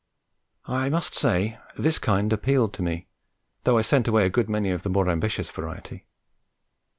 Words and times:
I 0.65 0.89
must 0.89 1.13
say 1.13 1.59
this 1.77 1.99
kind 1.99 2.33
appealed 2.33 2.73
to 2.73 2.81
me, 2.81 3.05
though 3.65 3.77
I 3.77 3.83
sent 3.83 4.07
away 4.07 4.25
a 4.25 4.31
good 4.31 4.49
many 4.49 4.71
of 4.71 4.81
the 4.81 4.89
more 4.89 5.07
ambitious 5.07 5.51
variety. 5.51 6.07